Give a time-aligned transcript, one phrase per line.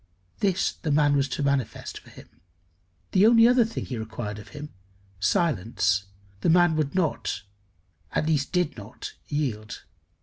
[0.39, 2.27] This the man was to manifest for him.
[3.11, 4.73] The only other thing he required of him
[5.19, 6.05] silence
[6.39, 7.43] the man would not,
[8.11, 9.83] at least did not, yield.